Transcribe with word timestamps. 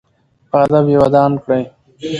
په 0.49 0.55
ادب 0.65 0.85
یې 0.91 0.97
ودان 1.03 1.31
کړئ. 1.43 1.63